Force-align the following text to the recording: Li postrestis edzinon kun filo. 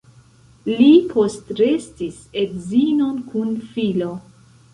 Li 0.69 0.87
postrestis 1.11 2.17
edzinon 2.45 3.21
kun 3.35 3.53
filo. 3.77 4.11